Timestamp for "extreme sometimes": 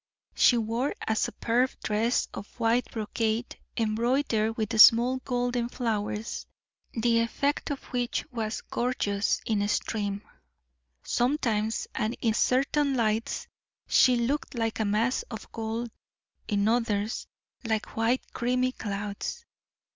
9.65-11.87